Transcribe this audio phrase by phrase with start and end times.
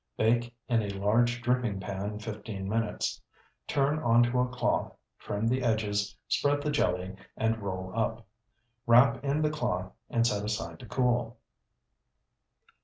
[0.17, 3.21] Bake in a large dripping pan fifteen minutes.
[3.67, 8.25] Turn onto a cloth, trim the edges, spread the jelly, and roll up.
[8.87, 11.37] Wrap in the cloth and set aside to cool.